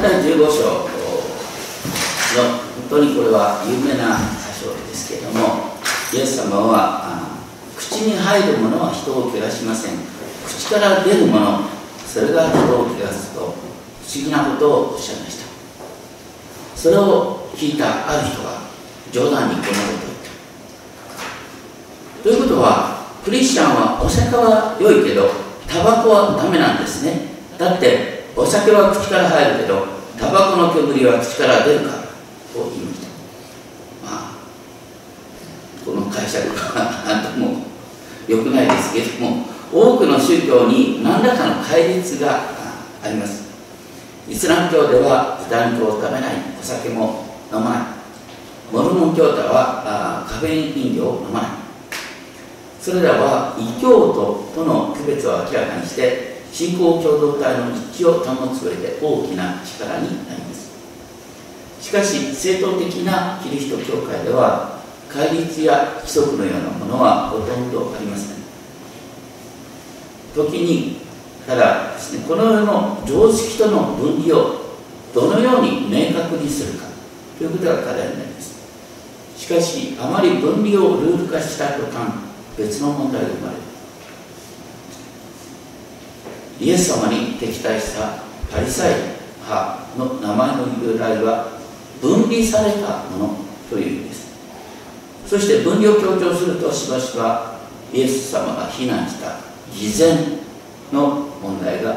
[0.00, 0.86] タ15章の
[2.88, 4.22] 本当にこれは有名な箇
[4.60, 5.74] 所ですけれども
[6.12, 7.28] イエス様は
[7.76, 9.94] 口に入るものは人を汚しません。
[10.46, 11.60] 口から出るもの
[12.06, 13.54] それが人を汚すと不思
[14.24, 15.46] 議なことをおっしゃいました。
[16.76, 18.62] それを聞いたある人が
[19.12, 19.76] 冗談にこのことを
[20.06, 20.18] 言っ
[22.22, 22.22] た。
[22.22, 25.28] ということはクリスチャンはお酒は良いけど
[25.66, 27.28] タバコはダメなんですね。
[27.58, 29.84] だってお酒は口から入るけど
[30.16, 32.04] タバコの煙は口から出るか
[32.54, 33.08] と言いました
[34.06, 34.34] まあ
[35.84, 37.66] この解釈は何とも
[38.28, 42.40] 良くないですけども多くの宗教に何らかの戒律が
[43.02, 43.48] あります。
[44.28, 47.82] イスラム教では豚肉を食べないお酒も飲まない。
[48.72, 51.50] モルモン教徒はカフェイン飲料を飲まない。
[52.80, 60.70] それらは異教徒との区別を明らかにして信仰共同体の一致を保つ上で大きな力になります。
[61.80, 68.38] しかし正統的なキリスト教会では戒律や規則のようなものはほとんどありません。
[70.34, 70.96] 時に
[71.46, 74.76] ただですねこの世の常識との分離を
[75.14, 76.86] どのように明確にするか
[77.38, 78.58] ということが課題になります。
[79.36, 82.12] しかしあまり分離をルール化した途端
[82.56, 83.62] 別の問題が生まれる
[86.60, 88.94] イエス様に敵対したパリサイ
[89.44, 91.52] 派の名前の由来は
[92.00, 93.36] 分離されたもの
[93.70, 94.28] という意味です。
[95.26, 97.58] そして分離を強調するとしばしば
[97.92, 99.40] イエス様が非難した
[99.72, 100.38] 偽善
[100.92, 101.96] の問題が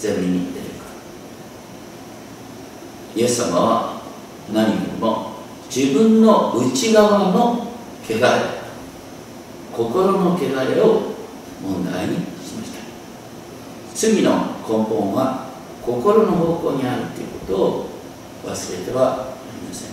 [0.00, 0.76] 前面に出てくる。
[3.16, 4.00] イエス様は
[4.52, 5.36] 何よりも
[5.74, 7.72] 自分の内側の
[8.04, 8.20] 汚れ
[9.72, 11.14] 心の汚れを
[11.62, 12.35] 問題に
[13.96, 14.30] 罪の
[14.68, 15.48] 根本は
[15.82, 17.88] 心の方向にあるということを
[18.44, 19.90] 忘れてはなりません。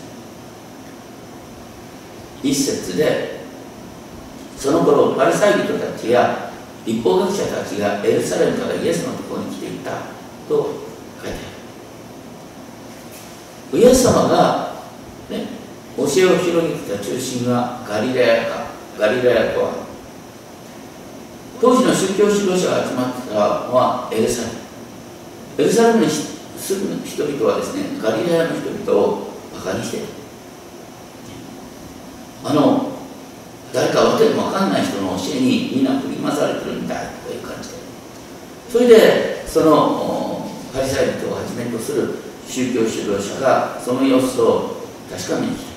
[2.44, 3.44] 一節で
[4.58, 6.52] その頃パリサイ人たちや
[6.86, 9.92] 立法学者たちがエルサレムからイエスのところに来ていた
[10.50, 10.74] と
[11.24, 11.38] 書いて
[13.72, 13.80] ある。
[13.80, 14.84] イエス様が、
[15.30, 15.46] ね、
[15.96, 18.66] 教えを広げてた中心はガリラヤか
[19.00, 19.83] ガリラヤとは
[21.64, 23.40] 当時の宗教指導者が集まってたの
[23.74, 24.54] はエルサレム。
[25.60, 30.00] エルサレムに住む人々はですねガリラヤの人々をバカにして
[32.44, 32.92] あの
[33.72, 37.76] 誰かわけでも分かんない人の教えにみんな振り回されてるみたいという感じで。
[38.70, 42.14] それでそのパリサイ人をはじめとする
[42.46, 45.72] 宗教指導者がその様子を確かめに来た。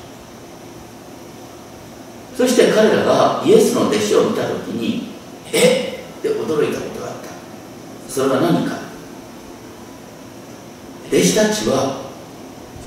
[2.39, 5.16] そして彼らがイエスの弟子を見た時に
[5.56, 6.05] え？
[6.19, 7.31] って驚いたことがあった。
[8.11, 8.77] それは何か？
[11.09, 12.05] 弟子たちは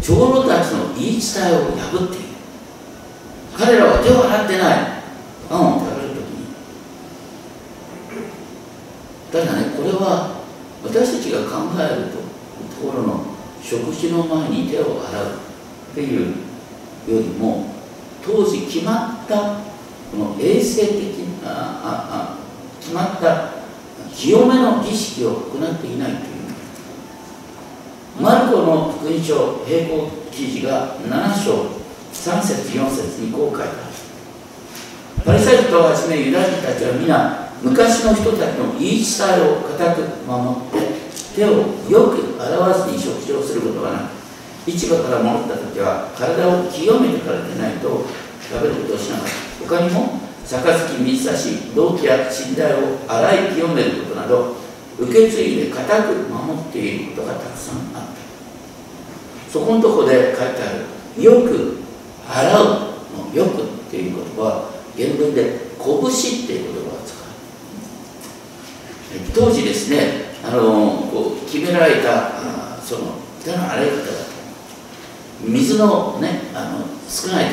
[0.01, 2.25] 長老たちの言い伝えを破っている。
[3.57, 4.77] 彼らは手を洗ってない。
[5.49, 6.45] パンを食べるときに。
[9.31, 10.43] ただねこれは
[10.83, 12.17] 私たちが考えると
[12.81, 13.25] ところの
[13.61, 15.25] 食事の前に手を洗う。
[15.91, 16.31] っていうよ
[17.07, 17.73] りも
[18.23, 19.59] 当時決まった
[20.11, 22.38] この衛生的なああ
[22.89, 23.51] 決まった
[24.11, 26.25] 清めの儀式を行っていないという。
[28.19, 31.69] マルコの福音書並行記事が7章
[32.11, 33.77] 3節4節にこう書いてある。
[35.23, 40.89] パリサイ人をはじめユダヤ人たちは皆昔の人たちの言い伝えを固く守って
[41.35, 41.49] 手を
[41.91, 43.99] よく洗わずに食事をすることがな
[44.65, 48.03] く市場から戻った時は体を清めてからでないと
[48.49, 49.77] 食べることをしなかった。
[49.77, 50.18] 他にも
[50.57, 50.73] 杯
[51.03, 54.55] 水差し動機や信頼を洗い清めることなど
[54.97, 60.73] 受け継いで固く守っていることがたくさんあったそこのとこで書いてあ
[61.17, 61.77] るよく
[62.27, 67.13] 洗うのよくっていう言葉は原文で拳っていう言葉を使
[69.15, 70.61] う当時ですねあの
[71.11, 72.27] こう決められた
[72.75, 74.09] あその手の洗い方だと
[75.41, 77.48] 水のねあの少ない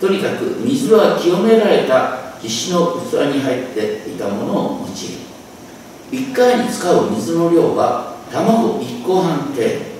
[0.00, 6.32] とにかく水は清められた石の器に入っていたものを用いる。
[6.32, 9.62] 1回に使う水の量は卵1個半程。
[9.62, 9.96] 度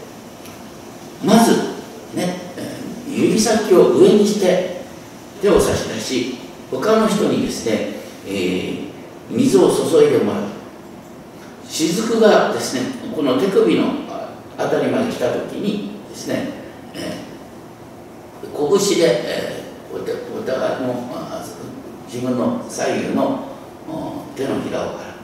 [1.25, 1.75] まず
[2.15, 2.37] ね
[3.09, 4.83] 指先を上にして
[5.41, 6.39] 手を差し出し
[6.71, 7.95] 他の人にですね、
[8.27, 8.89] えー、
[9.31, 10.43] 水を注いでもらう。
[11.69, 12.83] 雫がですね
[13.15, 14.07] この手首の
[14.59, 16.49] あたりまで来た時にですね、
[16.95, 19.56] えー、拳で、えー、
[19.97, 20.95] お互いの
[22.07, 23.49] 自分の左右の
[24.37, 25.15] 手のひらを洗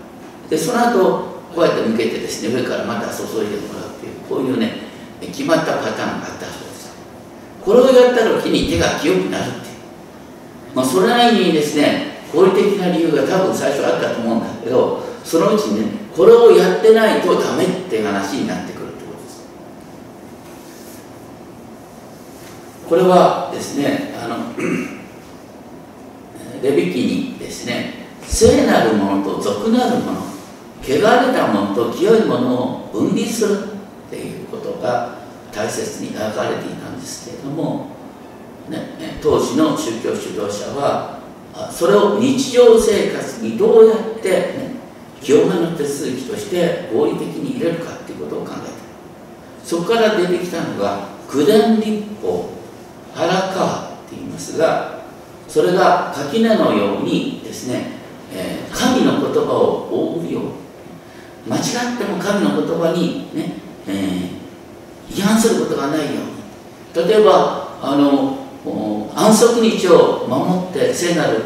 [0.47, 4.73] うでその後こうやって向けてですね上からまた注いでもらうっていうこういうね
[5.21, 6.93] 決まったパターンがあったそうです。
[7.65, 9.73] これをやった時に手が清くなるって
[10.75, 15.87] まあ、それなりにですね合理的な理由が多分最初あったと思うんだけどそのうちにね
[16.17, 19.45] これをやってないとダメって話になってくるってことです
[22.93, 24.53] これはですねあの
[26.62, 30.21] レビキにですね聖なるものと俗なるもの
[30.83, 33.69] 汚れたものと清いものを分離するっ
[34.11, 37.87] ていうことが大切に描かれていたんですけれども、
[38.69, 41.19] ね、当時の宗教指導者は
[41.71, 44.75] それを日常生活にどうやって、ね、
[45.23, 48.62] 清めの手続きとして合理的に入れるかっていうことを考えた。
[49.67, 52.51] そこから出てきたのが九伝立法
[53.14, 55.03] 原川って言いますが
[55.49, 57.99] それが垣根のようにですね、
[58.32, 63.55] えー、神の言葉を覆うよう間違っても神の言葉にね、
[63.87, 66.43] えー、違反することがないように。
[66.94, 68.38] 例えばあの
[69.14, 71.43] 安息日を守って聖なる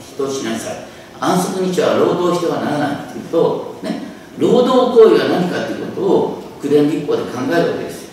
[0.00, 0.86] 人をしなさい。
[1.20, 4.02] 安息日は労働してはならないというと、ね、
[4.38, 8.10] 労働行為は何かということを九伝立法で考えるわけです、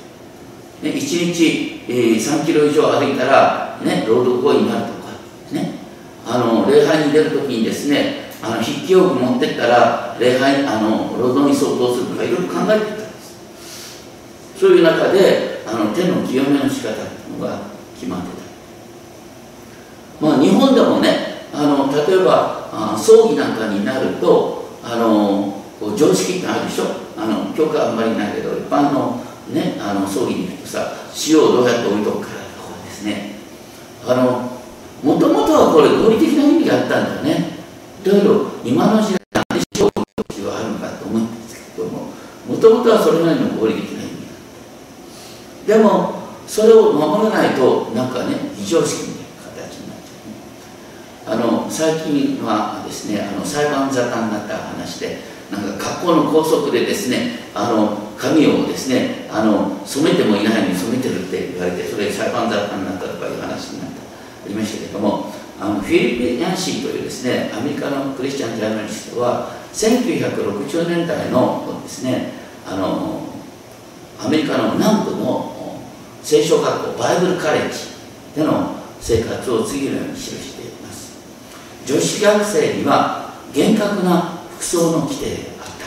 [0.82, 5.10] ね、1日、えー、3キロ以上歩いたら、ね、労働行為になるとか、
[5.52, 5.74] ね、
[6.26, 14.60] あの礼拝に出るときにですねあの筆記用具持ってったら礼拝あの労働に相当するとかいろいろ考えてたんです。
[14.60, 17.60] そういう中であの手の清めの仕方っていうのが
[17.96, 18.28] 決まって
[20.20, 20.26] た。
[20.26, 25.62] まあ日本でもねあの例えばあ葬儀なんかになるとあの
[25.98, 27.04] 常識ってあるでしょ。
[27.16, 30.94] あの許可あんまりないけど一般の,、ね、あの葬儀に行くとさ
[31.28, 33.36] 塩をどうやって置いとくかとかですね。
[34.06, 34.54] あの
[35.04, 37.54] もともとはこれ合理的な意味があったんだよね。
[38.04, 42.12] だけど今の時代何で塩を置く必要があるのかと思うんですけども
[42.48, 44.28] もともとはそれなりの合理的な意味
[45.68, 64.04] だでもそれを守らないとなんかね非常識みたいな形になっちゃう、ね、あの最近はですねあの裁判沙汰になった話でなんか学校の校則でですねあの髪をですねあの染めてもいないのに染めてるって言われてそれ裁判沙汰になったとかいう話になった。
[64.46, 72.34] ありましたけどもあのフィリピ・ヤンシーというですねアメリカのクリスチャン・ジャーナリストは1960年代のですね
[72.68, 73.22] あの
[74.20, 75.80] アメリカの南部の
[76.22, 77.80] 聖書学校バイブルカレッジ
[78.36, 81.14] での生活を次のように記しています。
[81.86, 84.33] 女子学生には厳格な
[84.64, 85.86] 服装の規定があった。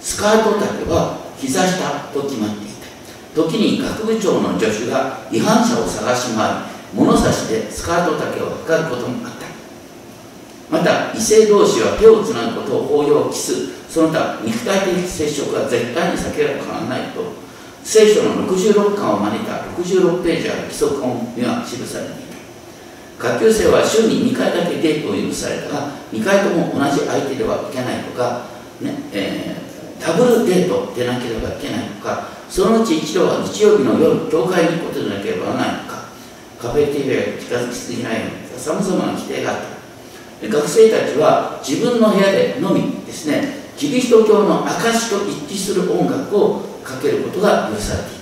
[0.00, 2.68] スカート丈は膝下と決まってい
[3.36, 3.42] た。
[3.42, 6.54] 時に学部長の助手が違反者を探し回り
[6.94, 9.44] 物差しでスカート丈を測ることもあった。
[10.70, 16.56] また異性同士は手をつなぐことを法要キスその他肉体的接触は絶対に避けられ
[16.88, 17.20] ないと
[17.84, 22.23] 聖書の66巻を招いた66ページある基礎本には記されていた。
[23.18, 28.46] 下級生は週に2回だけデートを許されたが2回とも同じ相手ではいけないとか、
[28.80, 36.04] ねえー、ダブルデートでなければいけないとかそのうち一度は日曜日の夜教会に行くことでなければならないとか
[36.58, 39.74] カフェテリアが近づきすぎないようにさまざまな規定があった。
[40.48, 48.18] 学生たちは自分の部屋でのみですねキリスト教の証と一致する音楽をかけることが許されてい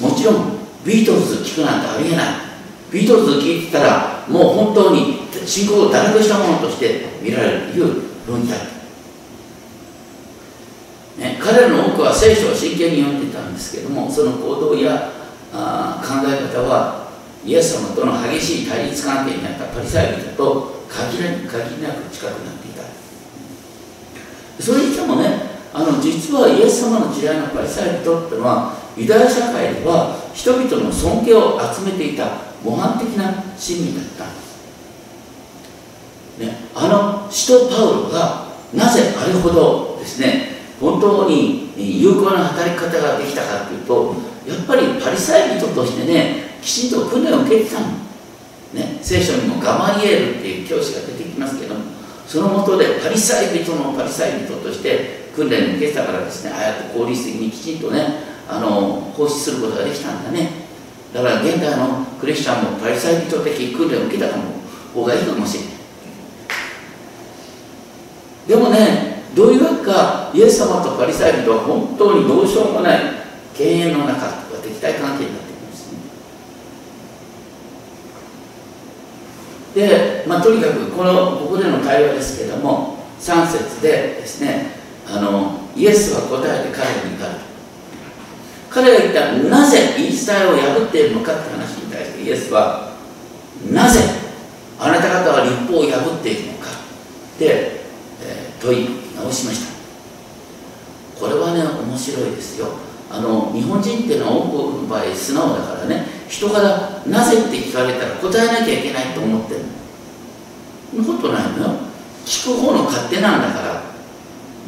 [0.00, 0.06] た。
[0.06, 2.47] もちろんビートルズ聴くなんてありえない。
[2.92, 8.56] ビートルズ聴いてたらもう本当に信仰を堕落したものとして見られるという論理だ
[11.18, 15.10] ね、彼らの多くは聖書を真剣に読んでいたんですけどもその行動や
[15.52, 17.08] あ考え方は
[17.44, 21.24] イエス様との激しい対立関係にあったパリサイ人と限り
[21.82, 22.82] なく近くなっていた
[24.62, 34.24] それにしてもねあの実はイエス様の時代のパリサイ人っていうのはユダヤ社会では人々の尊敬を集めていた模範的な市民だった、
[36.44, 44.14] ね、あの使徒パウロがなぜあれほどですね本当に有効な働き方ができたかというと
[44.46, 47.86] やっぱりパリサイ人としてねきちんと訓練を受けてたの、
[48.74, 51.80] ね、聖書にもガマリエールっていう教師が出てきますけども
[52.26, 60.67] そのもとでパリサイ人のパリサイ人として訓練を受けてたからですねああやって効率的にきちんとねあの放出することができたんだね。
[61.14, 64.28] だから現代のクリスチャンもパリサイ人的訓練を受けた
[64.94, 65.72] 方がいいかもしれない
[68.48, 73.18] でもねどういうわけかイエス様とパリサイ人は本当にどうしようもない。
[73.58, 74.30] 敬遠の中
[74.62, 75.92] 敵対関係になっています。
[75.92, 75.98] ね
[79.74, 87.47] で、まあ、とにかくこのここでの会話ですけれども3節でですねあのイエスは答えて彼に言った。
[88.70, 92.92] 彼が言ったなぜ言い伝えを破っているのかって話に対してイエスは
[93.70, 94.00] なぜ
[94.78, 97.46] あなた方は立法を破っているのかって、
[98.22, 99.78] え、問い直しました。
[101.18, 102.68] これはね面白いですよ。
[103.10, 109.66] あの日本人っていうのは多くの場合素直だからね人から「なぜ?」って聞かれたら答えなきゃいけないと思ってるの。
[111.04, 111.74] そんなことないのよ。
[112.24, 113.82] 聞く方の勝手なんだか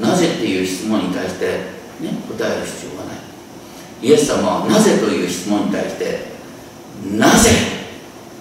[0.00, 1.46] らなぜっていう質問に対して、
[2.00, 3.29] ね、答える必要がない。
[4.02, 6.30] イエス様はなぜという質問に対して
[7.16, 7.50] なぜ？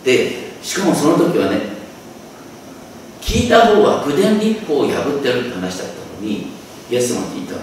[0.01, 1.61] ってしかもその時はね
[3.21, 6.47] 聞いた方は口伝立法を破ってるって話だったのに
[6.89, 7.55] イエス様聞いた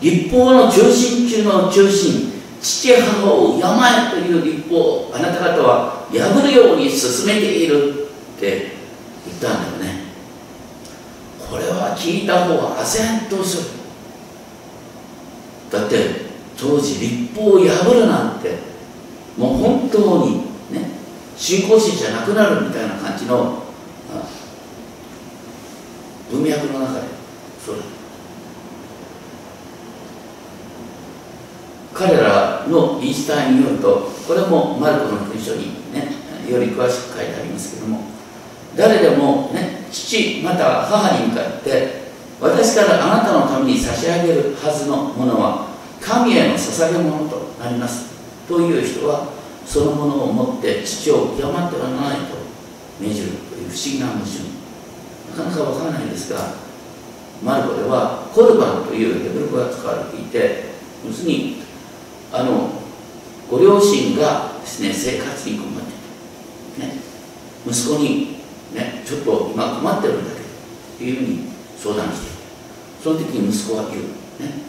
[0.00, 2.30] 立法の中心中の中心
[2.60, 8.72] 父母を敬えという立法をあなた方は破るように進めているって
[9.26, 10.00] 言ったんだよね。
[11.38, 13.80] これは聞いた方は唖然とする。
[15.70, 16.29] だって
[16.60, 18.58] 当時立法を破るなんて
[19.38, 20.90] もう本当にね
[21.36, 23.62] 信仰心じゃなくなるみたいな感じの
[26.30, 27.06] 文脈の中で
[27.64, 27.78] それ。
[31.94, 36.12] 彼らの言い伝えによるとこれもマルコの福音書にね
[36.48, 38.04] より詳しく書いてありますけども
[38.76, 42.00] 誰でもね父または母に向かって
[42.40, 45.69] 私からあなたのために差し上げるはずのものは
[46.10, 48.10] 神への捧げ物となります。
[48.48, 49.28] という人は
[49.64, 52.40] そのものを持って父を敬ってはならないと。
[53.00, 54.60] 命じるという不思議な矛盾。
[55.30, 56.54] なかなかわからないんですが
[57.42, 60.64] マルコではコルバンというヘブル語が使われていて
[61.06, 61.62] 要するに
[62.32, 62.70] あの
[63.48, 66.94] ご両親がですね生活に困ってて、ね、
[67.66, 68.40] 息子に、
[68.74, 70.46] ね、ちょっと今困ってるんだけど
[70.98, 71.48] というふうに
[71.78, 72.42] 相談していて
[73.02, 74.62] その時に息子は言う、ね、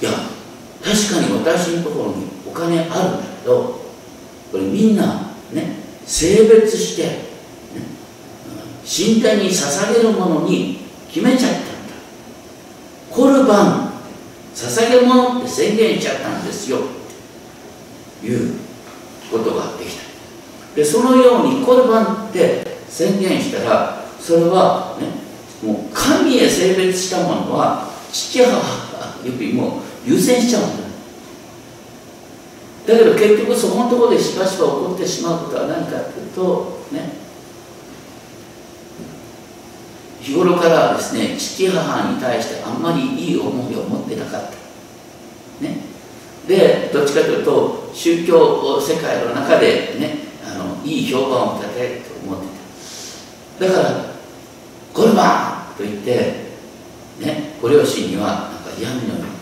[0.00, 0.10] いや
[0.82, 3.80] 確かに私のところにお金あるんだけど
[4.50, 7.18] これみんなね性別して、ね、
[8.86, 11.68] 神殿に捧げるものに決めちゃったんだ。
[13.10, 13.92] コルバン
[14.54, 16.78] 捧げ物って宣言しちゃったんですよ。
[18.22, 18.54] いう
[19.30, 20.02] ことができた。
[20.74, 25.06] でそのようにコルバンって宣言したらそれはね
[25.62, 28.52] もう神へ性別したものは父母
[29.24, 30.88] よりも優先しちゃうんだ
[32.88, 37.28] だけど結局そこのところでしばしば起こってしまうことは何かっていうとね。
[40.22, 44.50] 日頃からですね父母に対してあんまりいい思いを持ってなかった。
[45.64, 45.78] ね。
[46.46, 52.46] でどっちかというと宗教世界の中でねあのいい評判を立てと思って
[53.58, 53.66] た。
[53.66, 54.04] だから
[54.94, 56.12] 「ゴルバン!」と言って、
[57.20, 59.24] ね、ご両親にはなんか嫌味のように「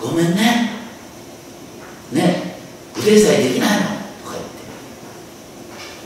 [0.00, 0.70] ごめんね。
[2.12, 2.56] ね。
[2.98, 3.84] 腕さえできないの」
[4.24, 4.36] とか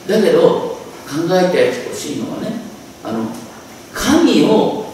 [0.09, 0.27] 言って。
[0.27, 0.75] だけど
[1.07, 2.61] 考えてほしいのはね
[3.03, 3.27] あの
[3.93, 4.87] 神を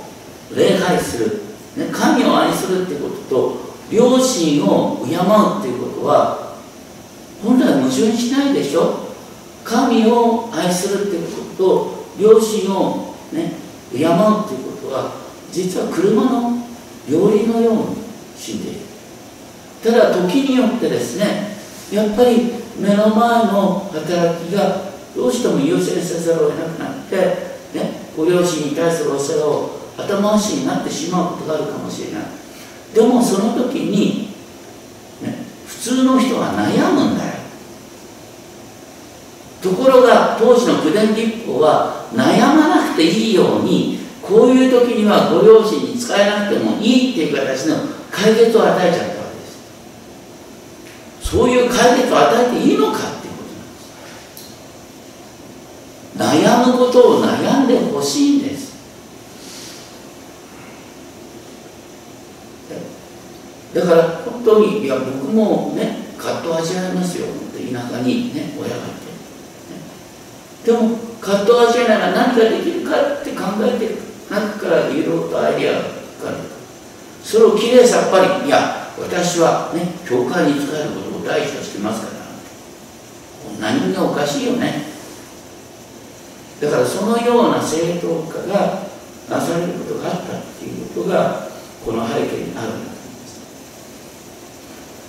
[0.54, 1.42] 礼拝する、
[1.76, 3.57] ね、神を愛するってことと
[3.90, 5.19] 両親を敬う
[5.59, 6.57] っていうことは
[7.42, 9.11] 本来矛盾しないでしょ。
[9.64, 13.52] 神を愛するっていうことと両親をね
[13.92, 15.12] 敬うっていうことは
[15.52, 16.59] 実は車の
[17.09, 17.80] 料理のように
[18.37, 18.80] 死んでいる。
[19.83, 21.57] ただ時によってですね
[21.93, 27.17] やっぱり目の前の働きがどうしても優先せざるを得なくなって、
[27.75, 32.23] ね、ご両親に対するお世話を後回しになってしまうことがあるかもしれない。
[32.95, 34.29] でもその時に、
[35.23, 37.31] ね、普通の人は悩むんだよ。
[39.63, 47.77] ところが当時の九伝立法は悩まなくていいようにこういう時にはご両親に使えなくてもいいっていう形の
[48.11, 49.20] 解決を与えちゃった。
[51.31, 53.45] そういう解決を与えていいのかっていうこ
[56.17, 56.43] となんです。
[56.43, 58.71] 悩むことを悩んでほしいんです。
[63.73, 67.27] だから本当にいや僕もね葛藤味わいますよ。
[67.27, 69.79] って田舎にね親がいて、ね、
[70.67, 73.95] でも葛藤味わいながら何ができるかって考えて
[74.29, 76.39] 中からいろいろとアイディアが浮かる
[77.23, 78.49] それをきれいさっぱり。
[78.49, 82.21] いや私はね教会に使えることを第一としてますから。
[83.61, 84.85] 何がおかしいよね。
[86.61, 88.83] だからそのような正当化が
[89.29, 91.49] なされることがあったっていうことが
[91.85, 93.41] この背景にあるんだと思います。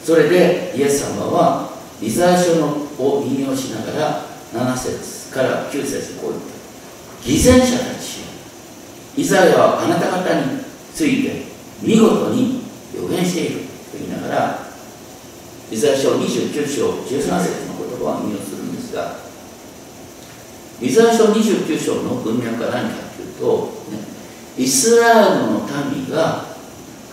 [0.06, 6.52] それでイエス様はイザヤ書のを引用しながら7節から9節こう言った。
[7.24, 8.22] 偽善者たち
[9.16, 10.64] イザヤはあなた方に
[10.94, 11.44] ついて
[11.82, 12.64] 見事に
[12.96, 13.60] 予言している
[13.92, 14.71] と言いながら
[15.72, 19.16] イザヤ書29章13節の言葉を引用するんですが
[20.82, 24.00] イザヤ書29章の文脈は何かというと、ね、
[24.58, 25.62] イスラエルの
[25.96, 26.52] 民が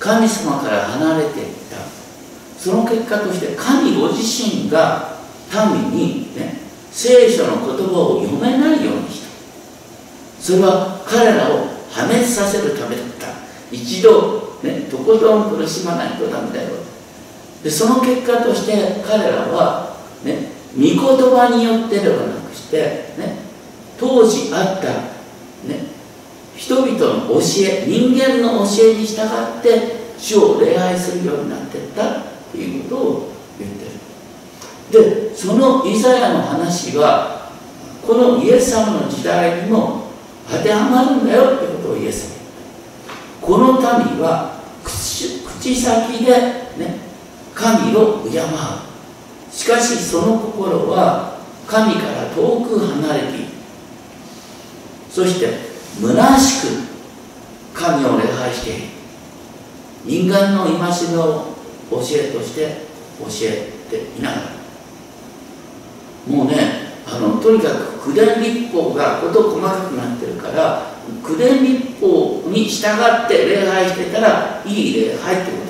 [0.00, 1.76] 神様から離れていった。
[2.58, 5.18] その結果として神ご自身が
[5.72, 6.58] 民に、ね、
[6.90, 9.28] 聖書の言葉を読めないようにした。
[10.42, 13.28] それは彼らを破滅させるためだった。
[13.70, 16.77] 一度、ね、とことん苦しまないとダメだよ。
[17.62, 23.38] でその結果として彼らは、ね、御言葉によってではなくして、ね、
[23.98, 24.88] 当時あった、
[25.68, 25.88] ね、
[26.56, 32.22] 人々の教え人間の教えに従って主を礼拝するようになっていった
[32.52, 35.30] ということを言ってる。
[35.30, 37.50] でそのイザヤの話は
[38.06, 40.08] このイエス様の時代にも
[40.50, 42.38] 当てはまるんだよってことをイエス様
[43.42, 46.32] この民は口口先で
[46.78, 47.07] ね
[47.58, 48.42] 神を敬う。
[49.50, 53.44] しかしその心は神から遠く離れている。
[55.10, 55.48] そして
[56.00, 56.88] 虚しく
[57.74, 58.88] 神を礼拝している。
[60.04, 60.78] 人間の戒
[61.10, 61.58] めを
[61.90, 62.86] 教えとして
[63.18, 64.42] 教えていながら
[66.28, 66.54] もうね
[67.06, 70.92] あのとにかく九伝立法が事細かくなってるから
[71.26, 75.67] 九伝立法に従って礼拝してたらいい礼拝ってこと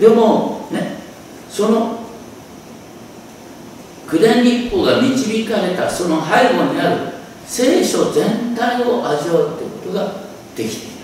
[0.00, 0.98] でもね
[1.48, 2.00] その
[4.10, 7.14] 九伝立法が導かれたその背後にある
[7.46, 10.12] 聖書全体を味わうということが
[10.56, 10.94] できている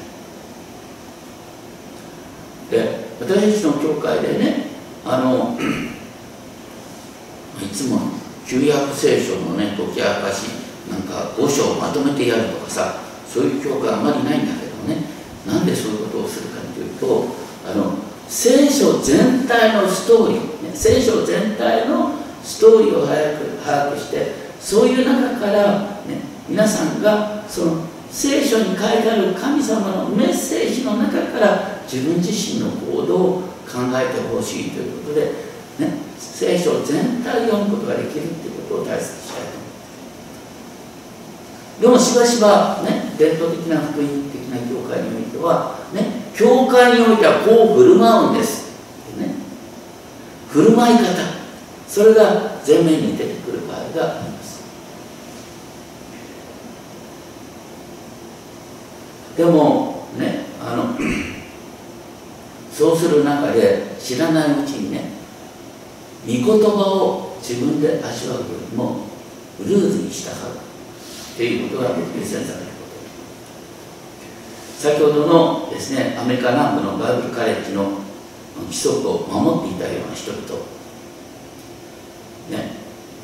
[2.71, 4.67] で私たちの教会でね
[5.05, 5.59] あの
[7.61, 8.01] いつも
[8.47, 10.49] 旧約聖書のね解き明かし
[10.91, 12.97] なんか5章まとめてやるとかさ
[13.29, 15.05] そういう教会あまりないんだけどね。
[15.47, 17.27] なんでそういうことをするかというと
[17.65, 17.95] あの
[18.31, 35.26] 聖書全体のストーリー、ね、聖書全体のストーリーを早く把握してそういう中から、ね、皆さんがその聖書に書いてある神様のメッセージの中から自分自身の行動を考えてほしいということで、
[35.85, 39.71] ね、聖書全体を読むことができるということを大切にしたいと思い
[41.75, 41.81] ます。
[41.81, 48.73] でもしばしば、ね、伝統的な福音的な教会においては、ね、教会においてはこう振る舞うんです、
[49.19, 49.35] ね、
[50.49, 51.05] 振る舞い方。
[51.87, 54.63] それが前面に出てくる場合があります。
[59.37, 60.97] でもねあの
[62.73, 65.11] そうする中で知らないうちにね
[66.26, 69.00] 御言葉を自分で味わうよりも
[69.59, 70.33] ルーズに従う
[71.35, 72.70] っていうことが優先されること
[74.80, 78.00] 先ほどのですねアメリカ南部のバイブルカレッジの
[78.64, 80.40] 規則を守っていたような人々。
[82.49, 82.80] ね。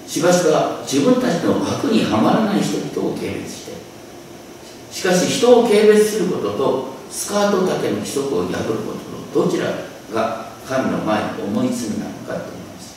[0.07, 3.73] しばしば自分たちの枠にはまらない人々を軽蔑して。
[4.93, 8.93] しかし人を軽蔑することとスカート丈の規則を破るこ
[9.33, 9.73] とのどちら
[10.13, 12.97] が神の前に重い罪なのかと思います。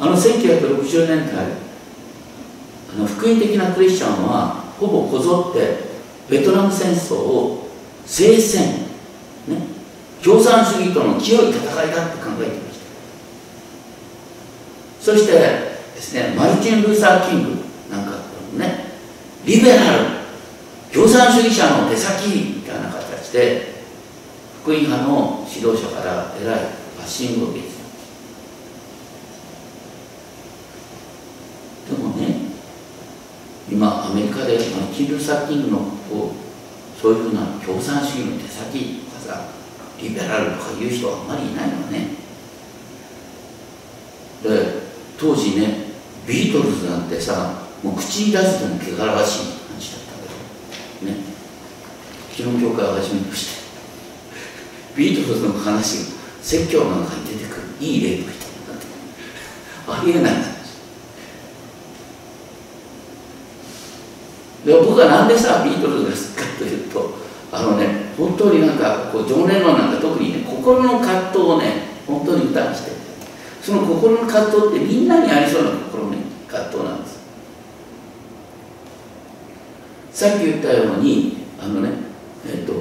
[0.00, 1.44] あの1960年代
[2.94, 5.87] あの福音的なクリスチャンはほぼこぞって
[6.28, 7.68] ベトナム戦争を
[8.04, 8.86] 聖戦、
[9.46, 9.62] ね、
[10.22, 12.86] 共産主義との清い戦いだって考えてました。
[15.00, 17.50] そしてですねマルチン・ルーサー・キング
[17.90, 18.12] なんか
[18.56, 18.84] ね
[19.44, 20.04] リベラル
[20.92, 23.78] 共産主義者の手先みたいな形で
[24.62, 27.78] 福音派の指導者から偉いバッシングを受けて
[31.90, 32.48] でもね
[33.70, 34.58] 今アメリカで
[34.94, 39.48] キルー・サッキングのこうそういうふうな共産主義の手先とかさ
[40.00, 42.08] リベラルとかいう人はあんまりいないのね。
[44.42, 45.88] で当時ね
[46.26, 50.12] ビートルズなんてさもう口に出すとも汚らわしい感じだった
[51.00, 51.24] けどね。
[52.36, 53.58] 昨日教会を始めまして。
[54.96, 56.04] ビートルズの話が
[56.42, 58.48] 説教の中に出てくるいい例の人
[59.92, 60.32] ありえない。
[60.32, 60.57] 話
[64.68, 67.14] で僕はなんでさビートルズが好きかというと
[67.50, 72.92] あのね本当になんかこうジョン・レノンなんか特にね心の葛藤をね本当に歌にして
[73.62, 77.18] その心の葛藤ってみんなにありそうな心の葛藤なんです。
[80.12, 81.90] さっき言ったようにあのね
[82.46, 82.74] えっ、と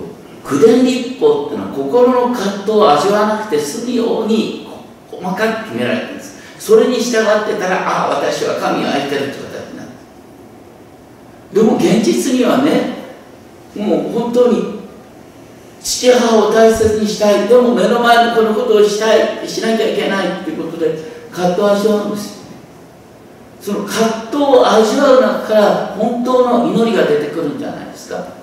[0.43, 4.67] 九伝立法っていうのは心の葛藤を味わわなくて済むように
[5.09, 6.37] 細かく決められてるんです。
[6.59, 9.46] それに従ってたらああ私は神を愛してるって形になる
[11.53, 12.97] でも現実にはね
[13.75, 14.77] もう本当に
[15.81, 20.97] 父母を大切にしたいでも目の前のこのことをしたいしなきゃいけないっていうことで
[21.31, 22.37] 葛藤を味わうんです
[23.61, 28.37] その葛藤を味わう中から本当の祈りが出てくるんじゃないですか。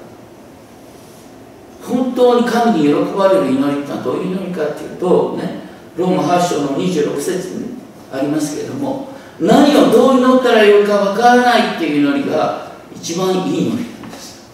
[1.87, 5.61] 本当に神に喜ばれる祈りってのはどういう祈りかっていうとね
[5.97, 7.77] ローマ8章の26節に
[8.13, 12.64] ありますけれども何をどう祈ったらよいかわからないっていう祈りが
[13.05, 14.49] 一番いい祈りなんです。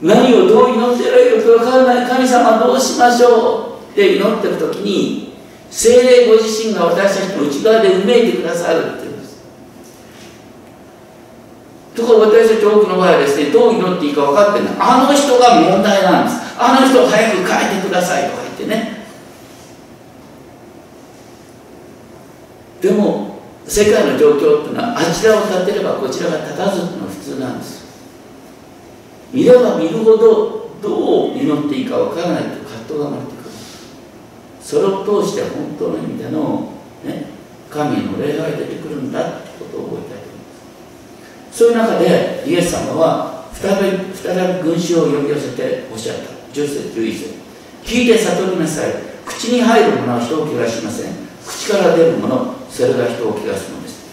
[0.00, 2.08] 何をどう祈ってらよいかわからない。
[2.08, 5.34] 神様どうしましょうって祈ってる時に
[5.68, 9.42] 精霊ご自身が私たちの内側でうめいてくださるっていうんです。
[11.96, 14.74] ところ私たち多くの場合はですねどう祈っていいか分かってない。
[14.78, 16.36] あの人が問題なんです。
[16.56, 19.06] あの人を早く変えてくださいとか言ってね。
[22.80, 23.34] でも
[23.66, 27.03] 世界の状況っていうのはあちらを立てればこちらが立たずっていうの
[27.34, 27.84] 通なんです。
[29.32, 33.50] 見れば見るほどどう祈っていいか分からないと葛藤が生まれてくる。
[34.60, 36.72] それを通して本当の意味での、
[37.04, 37.26] ね、
[37.70, 41.58] 神の礼拝が出てくるんだってことを覚えたいと思います。
[41.58, 46.22] そういう中でイエス様は再び再び群衆を呼び寄せておっしゃった。
[46.52, 47.34] 10節11節。
[47.82, 48.92] 聞いて悟りなさい。
[49.26, 51.12] 口に入るものは人を怪我しません。
[51.46, 54.04] 口から出るものそれが人を汚すのです。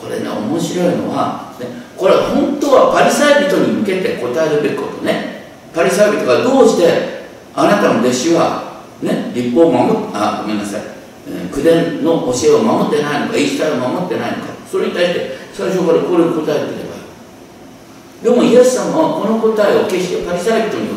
[0.00, 1.66] これね面白いのは、ね、
[2.00, 5.52] これは本当はパリサイ人に向けて答えるべきことね。
[5.74, 10.82] パリサイ人がどうしてあなたの弟子は、ね、立法を守っあごめんなさい、
[11.28, 14.56] えー、口伝の教えを守ってないのか言い伝えを守ってないのか。
[14.64, 18.24] それに対して最初からこれを答えてればいい。
[18.24, 20.88] でもイエス様はこの答えを決してパリサイ人に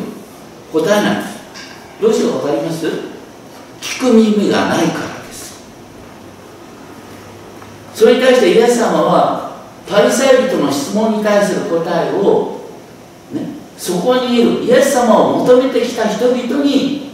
[0.72, 1.16] 答えない。
[1.18, 1.34] んです
[2.00, 2.86] どうしてか分かります？
[3.82, 5.60] 聞く耳がないからです。
[7.94, 9.43] それに対してイエス様は
[9.88, 12.60] パリサイ人の質問に対する答えを、
[13.32, 17.10] ね、そこにいるイエス様を求めてきた人々に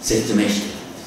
[0.00, 0.98] 説明しているんで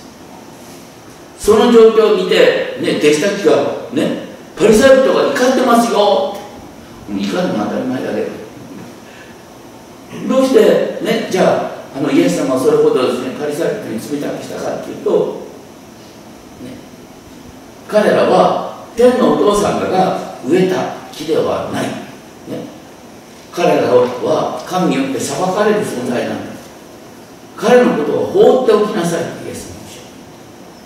[1.39, 1.45] す。
[1.45, 6.37] その状況を見て、ね、弟子たちが、ね、パリサイ人が怒ってますよ。
[7.09, 8.43] 怒るのは当たり前だけど。
[10.27, 15.47] どうして、ね、じゃああのイエス様はそれほどですねパリサイ人に冷たくしたかっていうと、
[16.63, 16.71] ね、
[17.87, 22.67] 彼らは天のお父さんが植えた木ではない、ね、
[23.51, 26.53] 彼らは神によって裁かれる存在なんだ。
[27.55, 29.73] 彼のことを放っておきなさいイエス様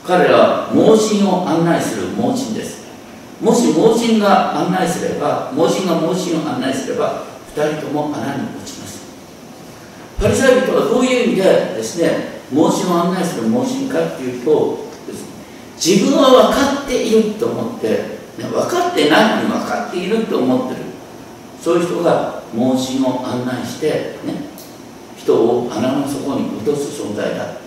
[0.06, 2.86] 彼らは盲人を案内する盲人です。
[3.42, 7.24] もし盲人が案内すれば盲人が盲人を案内すれば
[7.56, 9.06] 2人とも穴に落ちます。
[10.20, 14.88] パリサイ人はどういう意味でですね盲人を案内する盲人かっていうと
[15.76, 20.82] 自分は分かっていると思って、分かってないのに分かっていると思ってる。
[21.62, 24.48] そういう人が盲信を案内して、ね、
[25.18, 27.58] 人を穴の底に落とす存在だ。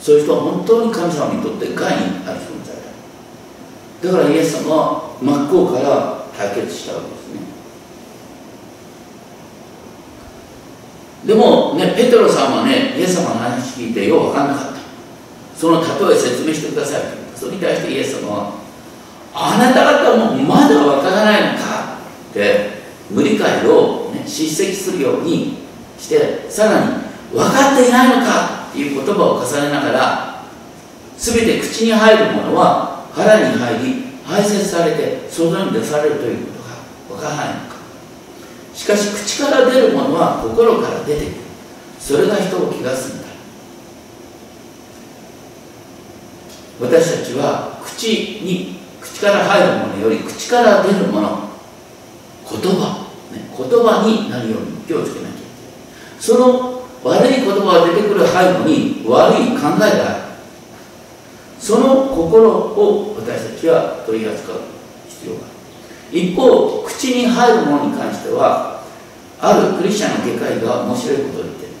[0.00, 4.12] そういう人は本当に神様にとって害にある存在だ。
[4.12, 7.40] だからイエス様は真っ向から対決したわけですね。
[11.26, 14.78] でもねペテロさんはねイエス様の話聞いてよう分かんなかった。
[15.56, 17.02] その例え説明してください。
[17.34, 18.63] それに対してイエス様は
[19.34, 21.98] あなた方もまだわからないのか
[22.30, 22.70] って
[23.10, 25.58] 無理解を、ね、叱責するように
[25.98, 30.44] してさらに分かっていないのかっていう言葉を重ねながら
[31.18, 36.52] 全て口に入るものは腹に入り排泄されて外に出されるというこ
[37.08, 37.74] とが分からないのか。
[38.72, 41.34] しかし口から出るものは心から出てくる。
[41.98, 43.24] それが人を気がすんだ。
[46.80, 48.08] 私たちは口
[48.42, 48.73] に
[49.14, 51.48] 口から入るものより口から出るもの。
[52.50, 55.40] 言葉、ね、言葉になるように気をつけなきゃいけない。
[56.18, 60.24] その悪い言葉が出てくる背後に悪い考えがある。
[61.60, 64.60] その心を私たちは取り扱う
[65.08, 65.48] 必要があ
[66.12, 66.18] る。
[66.18, 68.82] 一方口に入るものに関しては
[69.40, 71.72] あるクリスチャンの外科医が面白いことを言ってる。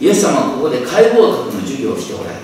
[0.00, 2.42] イエス様はここで解剖学の授業をしておられる。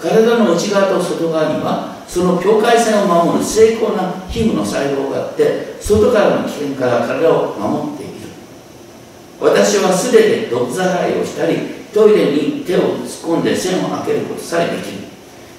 [0.00, 8.12] 体の内側と外側にはその境界線を守る精巧な皮膚の細胞があって外からの危険から体を守っている。
[9.40, 11.58] 私は素手で毒ざらいをしたり
[11.92, 15.08] トイレに手を突っ込んで線を開けることさえできる。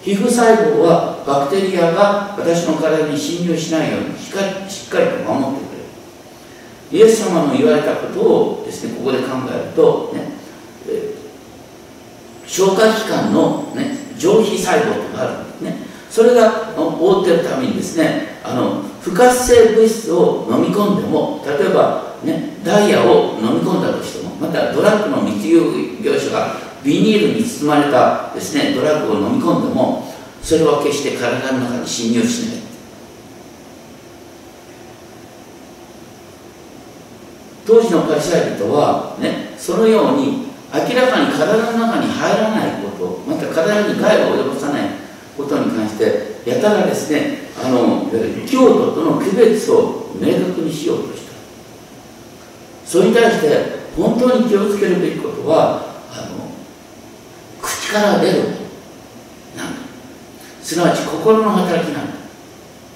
[0.01, 5.71] 皮膚細胞はバクテリアが私の体に侵入しないようにしっかりしっかりと守ってく
[6.91, 7.05] れる。
[7.05, 10.31] イエス様の言われたことをですねここで考えるとね、
[12.47, 15.48] 消化器官の、ね、上皮細胞とかある。
[16.09, 32.59] それが覆ってるためにですねあの不活性物質を飲み込んでも例えば、ね、ダイヤを飲み込んだとしてもまたドラッグの密輸業者がビニールに包まれたですねドラッグを飲み込んでもそれは決して体の中に侵入しない。
[37.69, 44.98] 当時のパリサイ人はねそのように明らかに体の中に入らないことまた体に害を及ぼさない
[45.39, 48.05] ことに関してやたらですねあの
[48.45, 51.33] 京都との区別を明確にしようとした。
[52.85, 56.51] それに対して本当に気をつけるべきことはあの
[57.61, 58.55] 口から出るなんだ。
[60.61, 62.13] すなわち心の働きなんだ。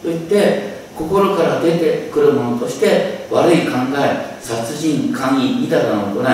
[0.02, 6.26] と言って心から出てくるものとして悪い考え殺人姦淫みたいなの行い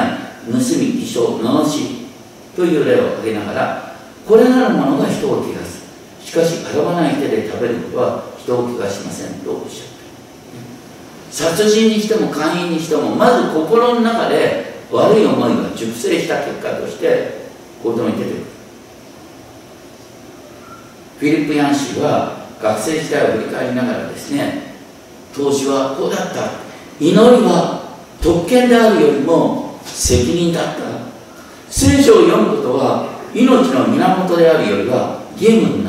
[0.52, 2.10] 盗み偽証罵
[2.56, 3.96] という例を挙げながら
[4.28, 5.69] これなるものが人を汚す
[6.24, 9.88] しかし洗わない手で食べることは人を汚しませんとおっしゃっ
[11.32, 17.50] た殺人にしても姦淫にしてもまず心の中で悪い思いが熟成した結果として
[17.84, 18.44] 行動に出てくる。
[21.20, 24.74] フィリップ・ヤン氏は学生時代を振り返りながらですね
[25.36, 26.52] 当時はこうだった。
[27.00, 30.82] 祈りは特権であるよりも責任だった。
[31.70, 35.89] 聖書を読むことは命の源であるよりは義務にな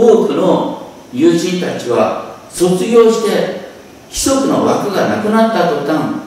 [0.00, 3.70] 多くの友人たちは卒業して
[4.08, 6.20] 規則の枠がなくなった途端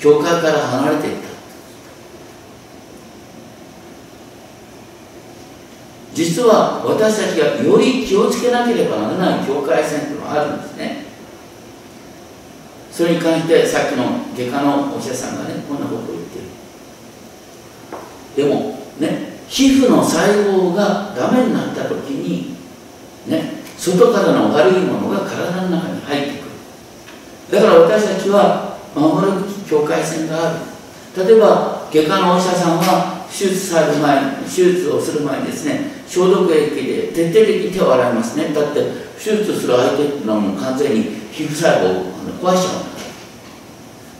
[0.00, 1.26] 教会から離れていった。
[6.14, 11.04] 実は私たちがより気をつけなければならない境界線というのがあるんですね。
[12.90, 16.38] それに関してさっきの外科のお医者さんがねこんなことを言って
[18.40, 18.48] る。
[18.48, 22.55] でもね皮膚の細胞がダメになった時に
[23.28, 23.62] ね。
[23.76, 27.60] 外からの悪いものが体の中に入ってくる。
[27.60, 30.58] だから私たちは守るべき境界線がある。
[31.16, 38.52] 例えば外科のお医者さんは手術される前手術をする前にですね消毒液で徹底的に手を洗いますね。
[38.54, 38.80] だって
[39.18, 42.86] 手術する相手っていうのはもう完全に皮膚細胞を壊しちゃうん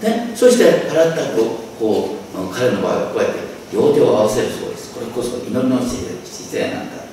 [0.02, 1.42] だからね、そして洗った後
[1.78, 3.40] こう彼の場合はこうやって
[3.72, 4.94] 両手を合わせるそうです。
[4.94, 7.05] これこそ祈りの姿勢なんだ。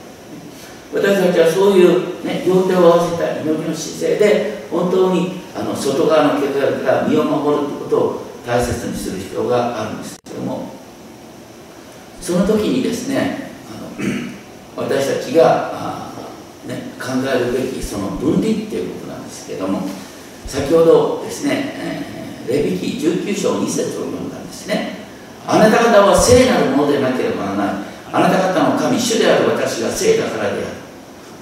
[0.94, 10.72] 私たちはそういう、ね、両手を合わせた祈りの姿勢で本当にあの外側の汚れから身を守るということを大切にする必要があるんですけども
[12.22, 14.04] その時にですねあの
[14.78, 16.12] 私たちが、
[16.68, 19.82] ね、考えるべきその分離っていうことなんですけども
[20.46, 24.98] 先ほどですね、えー、レビキ19章2節を読んだんですね。
[25.48, 27.84] あなた方は聖なるものでなければならない。
[28.12, 30.83] あなた方の神主である私が聖だからである。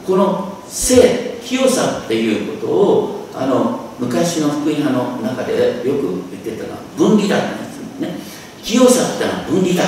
[0.05, 7.55] この聖清さっていうことをあの昔の福音派の中でよく言ってたのは分離だって
[7.99, 8.31] 言うんですね。
[8.63, 9.83] 清さってのは分離だ。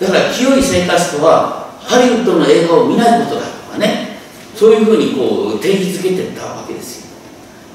[0.00, 4.12] だから清い生活とはハリウッドの映画を見ないことだとかね。
[4.54, 7.06] そういうふうにこう定義づけてたわけです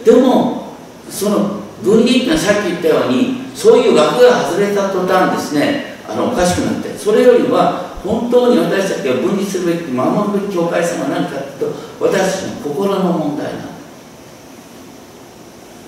[0.05, 0.15] よ。
[0.15, 0.73] でも
[1.09, 13.67] その分離っていうのはさっき言ったようにそういう枠が外れた途端ですねあのおかしくなってそれよりは本当に私たちが分離するべき守るべき境界線は何かというと私たちの心の問題なん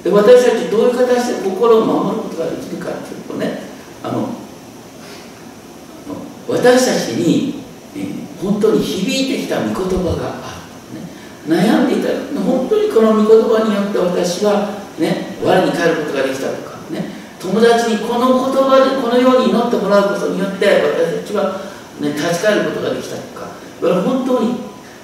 [0.03, 3.61] で私たちどういう形で心を守ることができるかというとね
[4.03, 4.27] あの
[6.49, 7.61] 私たちに、
[8.41, 10.57] 本当に響いてきた御言葉があ
[11.45, 12.09] る、ね、悩んでいた
[12.41, 17.19] 本当にこの御言葉によって私はね我に返ることができたとかね。
[17.39, 21.68] 友達にこの言葉でこのように祈ってもらうことによって私たちは、
[21.99, 24.55] ね、立ち返ることができたとか本当に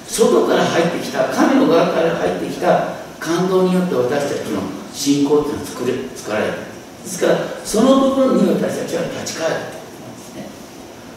[0.07, 4.61] 外から入ってきた神の側から入ってきた感動によって私たちの
[4.93, 6.53] 信仰っていうのは作れ作られる。
[7.03, 9.55] ですからその部分に私たちは立ち返る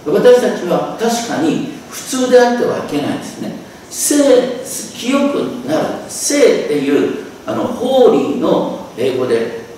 [0.05, 0.41] ということですね。
[0.41, 3.53] 私たちは確かに普通であってはいけないですね。
[3.91, 4.65] 聖
[4.99, 5.35] 清く
[5.67, 5.85] なる。
[6.09, 9.69] 聖っていうあのホーリーの英語で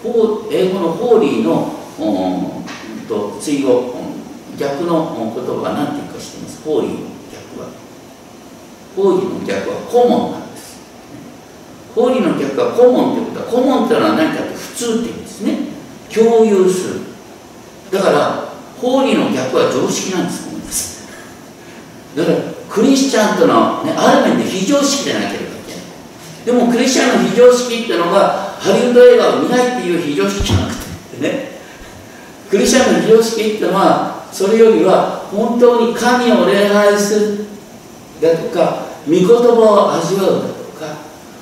[0.50, 3.99] 英語のホーリーのうんと追語
[4.60, 6.60] 逆の言葉は何て言うか知ってます？
[6.62, 7.72] ホーリーの逆は。
[8.94, 10.40] ホーリーの逆はコモンなん
[11.94, 15.58] ホーリーの逆はコモンってことはコモンってのは何かって普通って意味ですね。
[16.12, 17.00] 共有する。
[17.90, 20.48] だからホーリーの逆は常識なんです。
[20.48, 21.08] 思います
[22.14, 25.82] だからクリスチャンとの、ね、ある面で非常識でなければいけない。
[26.44, 30.74] でもクリスチャンの非常識ってのがハリウッド映画を見ないっていう非常識じゃなく
[31.16, 31.58] てね。
[32.50, 37.46] クリスチャンの非常識ってのはそれよりは本当に神を礼拝する
[38.20, 40.96] だとか御言葉を味わうだとか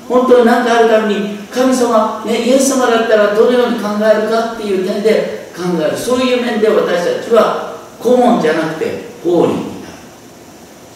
[0.09, 5.97] 本当に何かあるために神様、ね、イエス様だったらどのように考えるかっていう点で考える。
[5.97, 9.95] そういう面で私たちは顧問じゃなくて法理になる。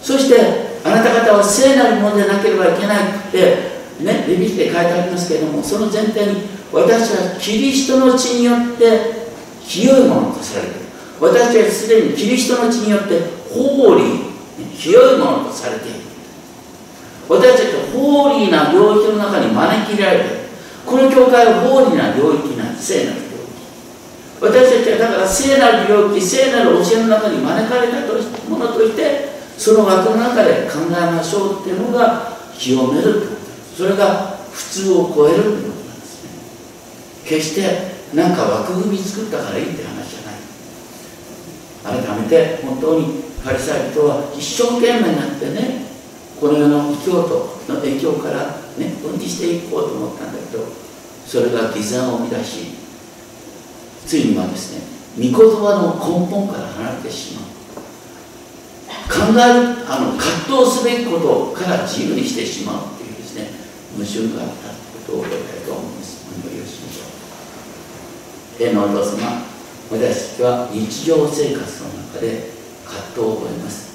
[0.00, 9.28] そしてあなた方は聖なるものでなければいけないってねレビキで書いてありますけれどもその前提に私はキリストの血によって
[9.64, 10.81] 清いものとされる。
[11.22, 13.14] 私はすでにキリストの血によって
[13.48, 14.26] 法理
[14.74, 16.00] 清いものとされている。
[17.28, 20.42] 私たちはホーリーな領域の中に招き入れられて
[20.85, 28.00] この教会はホーリーな領域な聖なる領域私たちはだから聖なる領域聖なる教えの中に招かれた
[28.50, 33.22] ものとしてその枠の中で考えましょうっていうのが清める。
[33.76, 36.30] それが普通を超えるってことなんですね。
[37.24, 40.01] 決して何か枠組み作ったからいいって話
[41.82, 45.86] 改めて本当にパリサイ人は一生懸命になってね
[46.40, 50.64] この世の異教徒の影響からね分離していこうと思ったんだけど
[51.26, 52.66] それが偽善を生み出し
[54.06, 54.74] ついにはです
[55.18, 57.52] ね御言葉の根本から離れてしまう。
[59.12, 63.50] 考えるあの葛藤すべきことから自由にしてしまうっていうですね
[63.94, 64.74] 矛盾があったこ
[65.06, 66.26] とを覚えたいと思います。
[66.32, 69.51] お祈りをしましょう天のお父様。
[69.92, 72.48] 私たちは日常生活の中で
[72.87, 73.92] 葛藤を覚えます。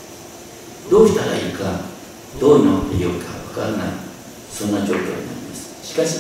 [0.92, 1.82] どうしたらいいか
[2.40, 3.88] どう祈ってよいかわからない
[4.52, 5.88] そんな状況になります。
[5.88, 6.20] しかし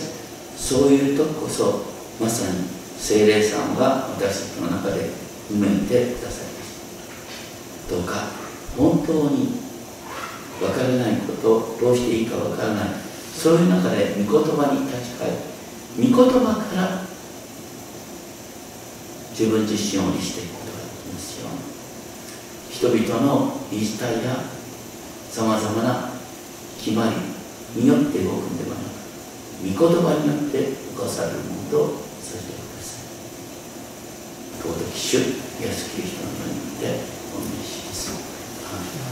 [0.57, 1.85] そういう時こそ
[2.19, 2.57] まさに
[2.97, 5.11] 精霊さんは私たちの中で
[5.53, 7.87] 埋めてくださいます。
[7.87, 8.33] どうか
[8.75, 9.61] 本当に
[10.59, 12.89] 分からないことどうしていいか分からない
[13.31, 15.35] そういう中で御言葉に立ち返る。
[15.99, 17.06] 御言葉から
[19.37, 21.61] 自分自身を律していくことができますように。
[22.73, 24.41] 人々の言い伝えや
[25.29, 26.09] さまざまな
[26.79, 27.05] 決ま
[27.75, 28.97] りによって動くんではなく
[29.61, 33.05] 御言葉によって動かされるものとさせてください。
[34.57, 36.85] 尊き主イエスキリストの名によって
[37.35, 39.06] お願いします。